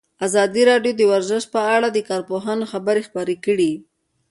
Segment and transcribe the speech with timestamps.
[0.27, 3.73] ازادي راډیو د ورزش په اړه د کارپوهانو خبرې خپرې کړي.